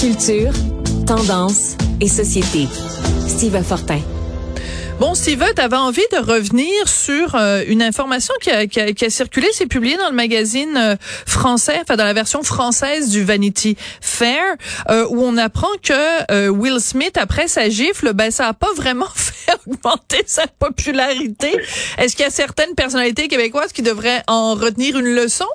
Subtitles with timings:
[0.00, 0.52] Culture,
[1.06, 2.68] tendance et société.
[3.26, 4.00] Steve Fortin.
[5.00, 8.92] Bon, Steven, tu avais envie de revenir sur euh, une information qui a, qui, a,
[8.92, 13.08] qui a, circulé, c'est publié dans le magazine euh, français, enfin dans la version française
[13.08, 14.56] du Vanity Fair,
[14.90, 19.08] euh, où on apprend que Will Smith, après sa gifle, ben ça a pas vraiment
[19.14, 21.56] fait augmenter sa popularité.
[21.96, 25.46] Est-ce qu'il y a certaines personnalités québécoises qui devraient en retenir une leçon?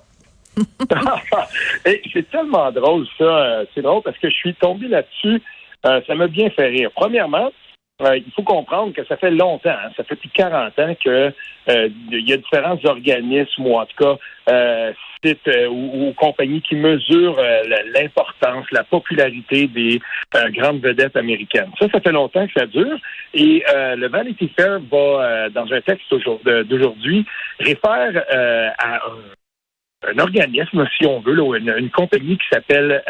[2.14, 3.62] c'est tellement drôle ça.
[3.74, 5.42] C'est drôle parce que je suis tombé là-dessus.
[5.84, 6.92] ça m'a bien fait rire.
[6.96, 7.52] Premièrement,
[8.02, 10.96] euh, il faut comprendre que ça fait longtemps, hein, ça fait plus de 40 ans
[11.04, 11.32] que
[11.70, 14.18] euh, il y a différents organismes ou en tout cas
[14.50, 14.92] euh,
[15.24, 17.40] sites ou, compagnies qui mesurent
[17.94, 20.02] l'importance, la popularité des
[20.54, 21.70] grandes vedettes américaines.
[21.80, 22.98] Ça, ça fait longtemps que ça dure.
[23.36, 27.24] Et le Vanity Fair va, dans un texte d'aujourd'hui,
[27.60, 28.24] réfère
[28.80, 29.00] à
[30.08, 33.04] un organisme, si on veut, une, compagnie qui s'appelle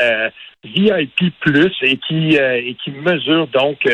[0.63, 3.87] VIP Plus et qui et qui mesure donc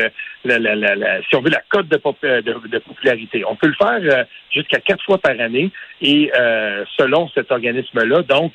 [0.44, 3.44] la, la, la, si on veut, la cote de, euh, de, popularité.
[3.48, 8.22] On peut le faire euh, jusqu'à quatre fois par année et euh, selon cet organisme-là,
[8.22, 8.54] donc,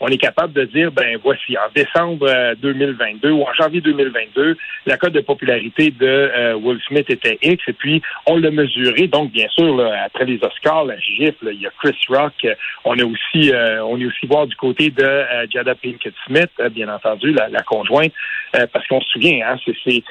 [0.00, 4.96] on est capable de dire, ben voici, en décembre 2022 ou en janvier 2022, la
[4.96, 9.06] cote de popularité de Will Smith était X et puis on l'a mesuré.
[9.06, 12.46] Donc, bien sûr, après les Oscars, la gifle, il y a Chris Rock.
[12.84, 17.32] on a aussi, on est aussi voir du côté de Jada Pinkett Smith, bien entendu,
[17.32, 18.12] la, la conjointe,
[18.52, 20.02] parce qu'on se souvient, hein, c'est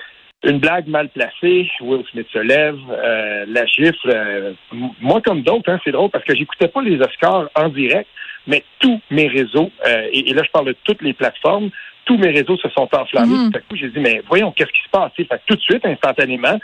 [0.44, 4.10] une blague mal placée, Will Smith se lève, euh, la gifle.
[4.10, 4.54] Euh,
[5.00, 8.10] moi, comme d'autres, hein, c'est drôle parce que j'écoutais pas les Oscars en direct,
[8.46, 11.70] mais tous mes réseaux, euh, et, là je parle de toutes les plateformes,
[12.06, 13.50] tous mes réseaux se sont enflammés.
[13.50, 15.14] Tout à coup, j'ai dit, mais voyons, qu'est-ce qui se passe?
[15.16, 16.60] Fait tout de suite, instantanément,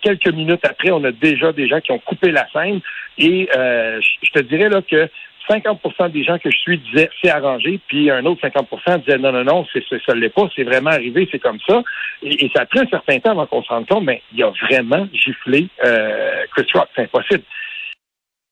[0.00, 2.80] quelques minutes après, on a déjà des gens qui ont coupé la scène.
[3.16, 5.08] Et je te dirais là que
[5.48, 9.32] 50% des gens que je suis disaient c'est arrangé, puis un autre 50% disaient non,
[9.32, 11.82] non, non, c'est, ça ne l'est pas, c'est vraiment arrivé, c'est comme ça.
[12.22, 14.50] Et, ça a pris un certain temps avant qu'on se rende compte, mais il a
[14.50, 17.44] vraiment giflé euh, Chris Rock, c'est impossible.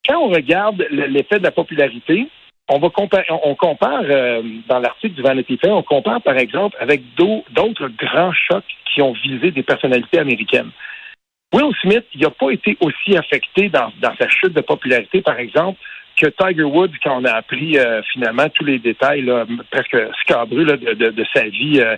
[0.07, 2.29] Quand on regarde l'effet de la popularité,
[2.69, 2.89] on va
[3.43, 8.33] on compare euh, dans l'article du Vanity Fair, on compare par exemple avec d'autres grands
[8.33, 10.71] chocs qui ont visé des personnalités américaines.
[11.53, 15.79] Will Smith, il n'a pas été aussi affecté dans sa chute de popularité, par exemple,
[16.17, 19.31] que Tiger Woods, quand on a appris euh, finalement tous les détails
[19.71, 21.97] presque scabreux de, sa vie, euh,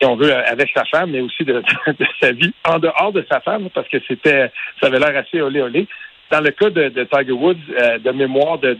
[0.00, 1.62] si on veut, avec sa femme, mais aussi de,
[2.20, 4.50] sa vie en dehors de sa femme, parce que c'était,
[4.80, 5.86] ça avait l'air assez olé olé.
[6.30, 8.76] Dans le cas de, Tiger Woods, euh, de mémoire de,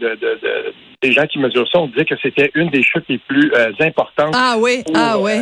[1.01, 4.33] des gens qui mesurent ça, on disait que c'était une des chutes les plus importantes.
[4.35, 5.41] Ah oui, ah oui.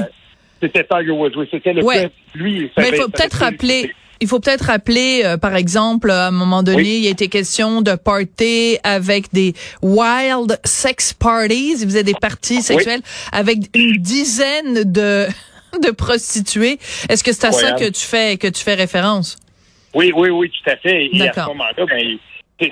[0.61, 2.09] c'était Tiger Woods, oui, c'était le ouais.
[2.35, 2.69] lui.
[2.77, 3.91] Mais il faut peut-être rappeler
[4.21, 7.81] il faut peut-être rappeler, euh, par exemple, à un moment donné, il a été question
[7.81, 11.75] de party avec des wild sex parties.
[11.79, 13.01] Il faisait des parties sexuelles
[13.31, 15.27] avec une dizaine de
[15.81, 16.77] de prostituées.
[17.09, 19.37] Est-ce que c'est à ça que tu fais que tu fais référence?
[19.93, 21.09] Oui, oui, oui, tout à fait.
[21.11, 22.17] Et à ce moment-là, ben,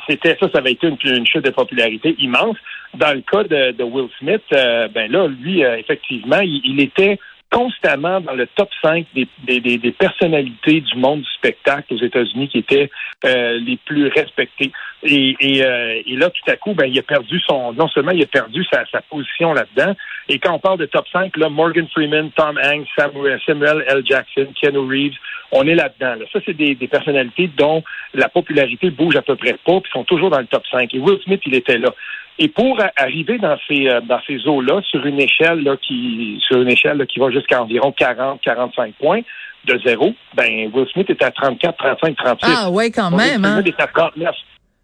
[0.08, 2.58] c'était ça, ça avait été une, chute de popularité immense.
[2.96, 7.20] Dans le cas de, Will Smith, euh, ben là, lui, euh, effectivement, il, était
[7.52, 12.48] constamment dans le top 5 des, des, des, personnalités du monde du spectacle aux États-Unis
[12.48, 12.90] qui étaient
[13.26, 14.72] euh, les plus respectées.
[15.04, 18.12] Et, et, euh, et, là, tout à coup, ben, il a perdu son, non seulement
[18.12, 19.94] il a perdu sa, sa position là-dedans,
[20.30, 24.02] et quand on parle de top 5, là, Morgan Freeman, Tom Hanks, Samuel, Samuel L.
[24.06, 25.18] Jackson, Keanu Reeves,
[25.52, 26.16] on est là-dedans.
[26.16, 26.26] Là.
[26.32, 30.06] Ça, c'est des, des, personnalités dont la popularité bouge à peu près pas, puis sont
[30.06, 30.94] toujours dans le top 5.
[30.94, 31.94] Et Will Smith, il était là.
[32.40, 36.62] Et pour arriver dans ces euh, dans ces eaux-là, sur une échelle là, qui sur
[36.62, 39.22] une échelle qui va jusqu'à environ 40-45 points
[39.66, 42.54] de zéro, ben Will Smith était à 34, 35, 36.
[42.56, 43.46] Ah ouais, quand même.
[43.46, 43.62] Hein?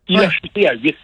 [0.08, 0.96] Il a chuté à 8.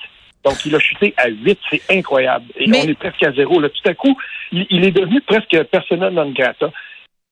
[0.44, 1.60] Donc, il a chuté à 8.
[1.70, 2.46] C'est incroyable.
[2.58, 3.60] Et on est presque à zéro.
[3.60, 3.70] Là.
[3.70, 4.18] Tout à coup,
[4.52, 6.72] il, est devenu presque persona non grata.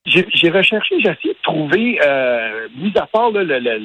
[0.05, 3.77] J'ai recherché, j'ai essayé de trouver, euh, mis à part le, le, le,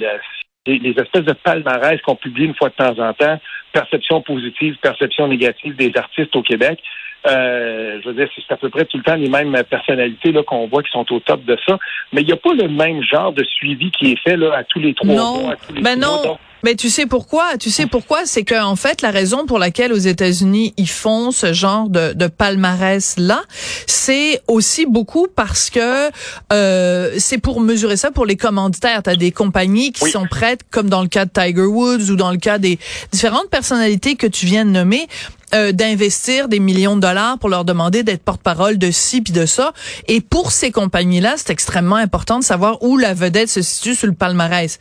[0.67, 3.39] les, espèces de palmarès qu'on publie une fois de temps en temps,
[3.73, 6.81] perception positive, perception négative des artistes au Québec.
[7.27, 10.43] Euh, je veux dire, c'est à peu près tout le temps les mêmes personnalités là
[10.45, 11.79] qu'on voit qui sont au top de ça.
[12.13, 14.65] Mais il n'y a pas le même genre de suivi qui est fait là à
[14.65, 15.53] tous les trois mois.
[15.53, 16.39] À tous les ben non.
[16.67, 17.57] Mais tu sais pourquoi?
[17.61, 18.23] Tu sais pourquoi?
[18.25, 22.13] C'est que en fait la raison pour laquelle aux États-Unis ils font ce genre de,
[22.13, 23.45] de palmarès là,
[23.87, 26.11] c'est aussi beaucoup parce que
[26.53, 29.05] euh, c'est pour mesurer ça pour les commanditaires.
[29.05, 32.33] T'as des compagnies qui sont prêtes, comme dans le cas de Tiger Woods ou dans
[32.33, 32.81] le cas des
[33.13, 35.07] différentes personnalités que tu viens de nommer,
[35.55, 39.47] euh, d'investir des millions de dollars pour leur demander d'être porte-parole de ci puis de
[39.47, 39.73] ça.
[40.09, 44.09] Et pour ces compagnies-là, c'est extrêmement important de savoir où la vedette se situe sur
[44.09, 44.81] le palmarès.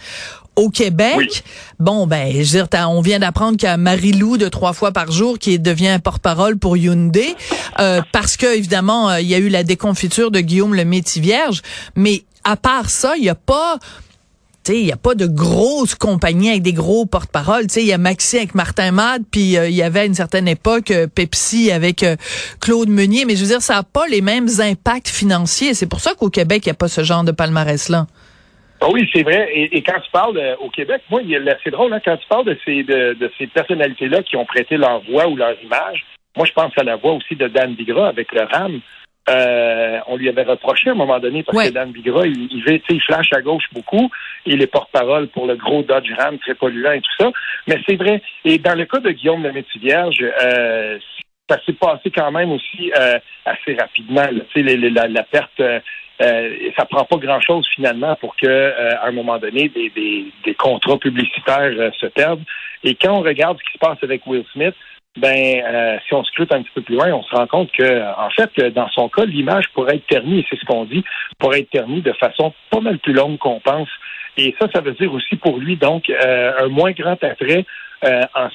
[0.55, 1.43] Au Québec,
[1.79, 4.93] bon ben, je veux dire, on vient d'apprendre qu'il y a Marie-Lou de trois fois
[4.93, 7.35] par jour qui devient porte-parole pour Hyundai,
[7.79, 11.21] euh, parce que évidemment euh, il y a eu la déconfiture de Guillaume le Métis
[11.21, 11.61] Vierge,
[11.97, 13.79] mais à part ça, il n'y a pas
[14.69, 17.67] il n'y a pas de grosses compagnies avec des gros porte-paroles.
[17.75, 20.47] Il y a Maxi avec Martin Mad, puis euh, il y avait à une certaine
[20.47, 22.03] époque Pepsi avec
[22.61, 23.25] Claude Meunier.
[23.25, 25.75] Mais je veux dire, ça n'a pas les mêmes impacts financiers.
[25.75, 28.07] C'est pour ça qu'au Québec, il n'y a pas ce genre de palmarès-là.
[28.85, 29.49] Ah oui, c'est vrai.
[29.51, 31.19] Et, quand tu parles euh, au Québec, moi,
[31.63, 34.99] c'est drôle, hein, quand tu parles de ces, de, ces personnalités-là qui ont prêté leur
[35.09, 36.05] voix ou leur image,
[36.37, 38.81] moi, je pense à la voix aussi de Dan Bigra avec le RAM.
[39.27, 42.81] Euh, on lui avait reproché à un moment donné parce que Dan Bigra, il, il,
[42.87, 44.11] il flash à gauche beaucoup.
[44.45, 47.31] Il est porte-parole pour le gros Dodge Ram très polluant et tout ça.
[47.67, 48.21] Mais c'est vrai.
[48.43, 50.99] Et dans le cas de Guillaume le Vierge, euh,
[51.49, 54.27] ça s'est passé quand même aussi euh, assez rapidement.
[54.53, 55.59] Tu sais, la, la, perte
[56.21, 60.25] euh, ça prend pas grand-chose finalement pour que, euh, à un moment donné, des, des,
[60.45, 62.43] des contrats publicitaires euh, se perdent.
[62.83, 64.75] Et quand on regarde ce qui se passe avec Will Smith,
[65.17, 68.01] ben, euh, si on scrute un petit peu plus loin, on se rend compte que,
[68.17, 71.03] en fait, dans son cas, l'image pourrait être ternie, c'est ce qu'on dit,
[71.39, 73.89] pourrait être ternie de façon pas mal plus longue qu'on pense.
[74.37, 77.65] Et ça, ça veut dire aussi pour lui, donc, un moins grand attrait
[78.03, 78.49] en,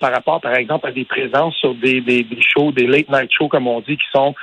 [0.00, 3.30] par, rapport, par exemple, à des présences sur des, des, des shows, des late night
[3.30, 4.34] shows, comme on dit, qui sont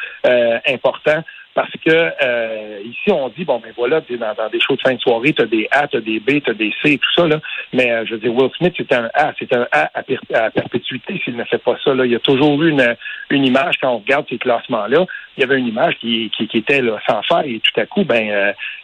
[0.68, 1.24] importants
[1.56, 4.94] parce que euh, ici, on dit, bon, ben voilà, dans, dans des shows de fin
[4.94, 7.22] de soirée, tu as des A, tu as des B, tu as des C, tout
[7.22, 7.40] ça, là.
[7.72, 11.20] Mais euh, je veux dire, Will Smith, c'est un A, c'est un A à, perpétuité
[11.24, 11.94] s'il ne fait pas ça.
[11.94, 12.06] Là.
[12.06, 12.96] Il y a toujours eu une,
[13.30, 15.06] une image, quand on regarde ces classements-là,
[15.38, 17.86] il y avait une image qui, qui, qui était là, sans faire, et tout à
[17.86, 18.30] coup, ben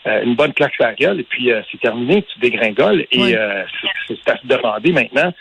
[0.08, 3.36] euh, une bonne claque sur la gueule, et puis c'est terminé, tu dégringoles, et
[4.08, 5.34] c'est à se demander maintenant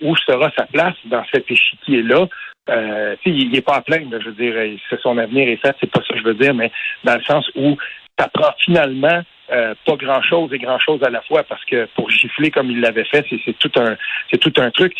[0.00, 2.26] où sera sa place dans cet échiquier-là
[2.68, 4.54] euh, il n'est pas à plaindre, je veux dire,
[5.02, 6.70] son avenir est fait, c'est pas ça que je veux dire, mais
[7.04, 7.76] dans le sens où
[8.18, 11.88] ça prend finalement euh, pas grand chose et grand chose à la fois parce que
[11.94, 13.96] pour gifler comme il l'avait fait, c'est tout un
[14.30, 14.94] c'est tout un truc.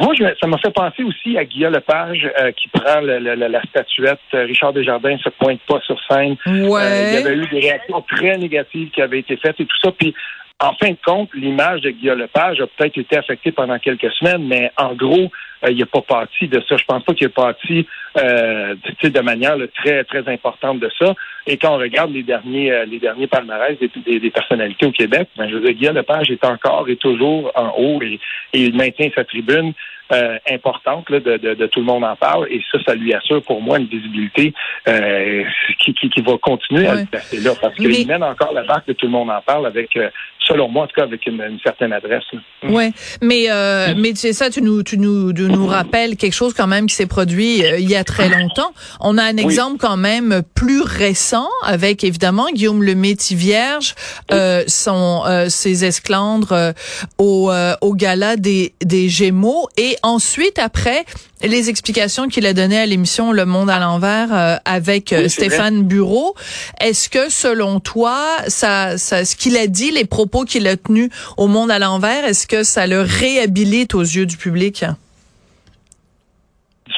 [0.00, 4.20] Moi, ça m'a fait penser aussi à Guillaume Lepage euh, qui prend la statuette.
[4.32, 6.36] Richard Desjardins se pointe pas sur scène.
[6.46, 7.08] Ouais.
[7.08, 9.92] il y avait eu des réactions très négatives qui avaient été faites et tout ça.
[9.92, 10.14] Puis
[10.62, 14.46] en fin de compte, l'image de Guillaume Lepage a peut-être été affectée pendant quelques semaines,
[14.46, 15.28] mais en gros, euh,
[15.70, 16.76] il n'a pas parti de ça.
[16.76, 17.86] Je pense pas qu'il est parti
[18.18, 21.14] euh, de manière très très importante de ça.
[21.46, 25.28] Et quand on regarde les derniers euh, les derniers palmarès des, des, personnalités au Québec,
[25.36, 28.20] ben, je veux dire, Guillaume Lepage est encore et toujours en haut et,
[28.52, 29.72] et il maintient sa tribune.
[30.12, 33.14] Euh, importante là, de, de, de, tout le monde en parle et ça, ça lui
[33.14, 34.52] assure pour moi une visibilité
[34.86, 35.42] euh,
[35.78, 38.86] qui, qui, qui, va continuer à le passer là parce qu'il mène encore la barque
[38.88, 40.10] de tout le monde en parle avec euh,
[40.46, 42.24] selon moi, en tout cas, avec une, une certaine adresse.
[42.62, 42.74] Mm.
[42.74, 46.54] Ouais, mais euh, mais c'est ça, tu nous tu nous tu nous rappelles quelque chose
[46.54, 48.72] quand même qui s'est produit euh, il y a très longtemps.
[49.00, 53.94] On a un exemple quand même plus récent avec évidemment Guillaume le Métis Vierge,
[54.32, 56.72] euh, son euh, ses esclandres euh,
[57.18, 61.04] au au gala des des Gémeaux et ensuite après
[61.42, 65.82] les explications qu'il a données à l'émission Le Monde à l'envers euh, avec euh, Stéphane
[65.82, 66.34] Bureau.
[66.80, 71.10] Est-ce que selon toi, ça, ça ce qu'il a dit, les propos qu'il a tenus
[71.36, 74.84] au Monde à l'envers, est-ce que ça le réhabilite aux yeux du public?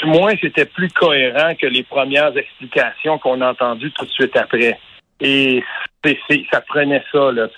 [0.05, 4.37] Du moins, c'était plus cohérent que les premières explications qu'on a entendues tout de suite
[4.37, 4.79] après.
[5.21, 5.63] Et
[6.53, 7.49] ça prenait ça, là,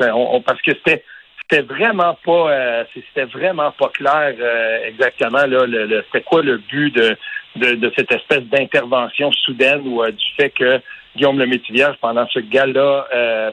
[0.46, 1.02] parce que c'était
[1.48, 6.58] c'était vraiment pas euh, c'était vraiment pas clair euh, exactement là le, c'était quoi le
[6.58, 7.16] but de,
[7.54, 10.80] de, cette espèce d'intervention soudaine ou euh, du fait que
[11.14, 13.06] Guillaume le Métivier pendant ce gala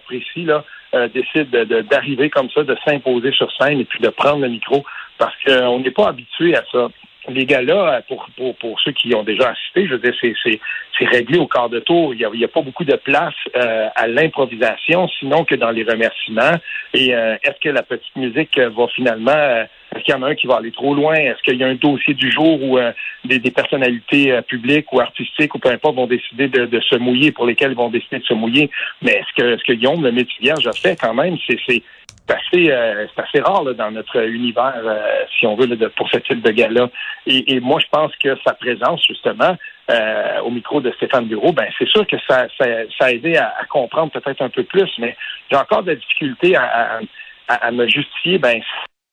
[0.07, 0.65] précis là
[1.13, 4.83] décide d'arriver comme ça de s'imposer sur scène et puis de prendre le micro
[5.19, 6.89] parce qu'on n'est pas habitué à ça
[7.29, 10.59] les gars-là, pour, pour, pour ceux qui ont déjà assisté, je veux dire, c'est,
[11.05, 12.13] réglé au quart de tour.
[12.13, 15.83] Il n'y a, a, pas beaucoup de place euh, à l'improvisation, sinon que dans les
[15.83, 16.55] remerciements.
[16.93, 19.65] Et euh, est-ce que la petite musique va finalement...
[19.93, 21.15] Euh, est-ce qu'il y en a un qui va aller trop loin?
[21.15, 22.79] Est-ce qu'il y a un dossier du jour où
[23.25, 27.31] des, des, personnalités publiques ou artistiques ou peu importe vont décider de, de, se mouiller,
[27.31, 28.69] pour lesquelles ils vont décider de se mouiller?
[29.01, 31.37] Mais est-ce que, est-ce que Guillaume, le métier vierge, a fait quand même?
[31.47, 31.83] C'est, c'est,
[32.27, 36.17] c'est assez, euh, assez rare dans notre univers, euh, si on veut, de, pour ce
[36.17, 36.89] type de gars-là.
[37.27, 39.57] Et, moi, je pense que sa présence, justement,
[39.91, 42.65] euh, au micro de Stéphane Bureau, ben c'est sûr que ça, ça,
[42.97, 45.15] ça a aidé à, comprendre peut-être un peu plus, mais
[45.51, 47.01] j'ai encore de la difficulté à,
[47.49, 48.61] à, me justifier, ben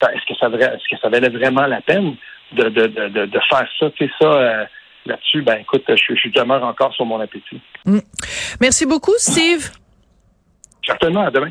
[0.08, 2.16] est-ce que ça est-ce que ça valait vraiment la peine
[2.52, 4.66] de, de, de, de faire ça, tu sais, ça
[5.06, 7.60] là-dessus, ben écoute, je, je demeure encore sur mon appétit.
[7.84, 7.98] Mm.
[8.60, 9.70] Merci beaucoup, Steve.
[10.84, 11.48] Certainement, à demain.